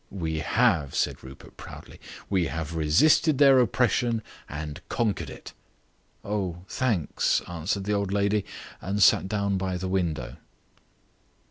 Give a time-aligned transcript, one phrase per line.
[0.09, 5.53] "We have," said Rupert proudly; "we have resisted their oppression and conquered it."
[6.25, 8.43] "Oh, thanks," answered the old lady,
[8.81, 10.37] and sat down by the window.